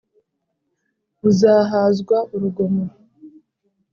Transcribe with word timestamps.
buzahazwa 1.19 2.17
urugomo 2.35 2.83